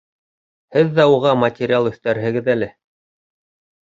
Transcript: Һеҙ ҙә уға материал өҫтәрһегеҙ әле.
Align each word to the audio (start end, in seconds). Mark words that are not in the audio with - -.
Һеҙ 0.77 0.87
ҙә 0.99 1.05
уға 1.17 1.33
материал 1.43 1.91
өҫтәрһегеҙ 1.93 2.51
әле. 2.55 2.71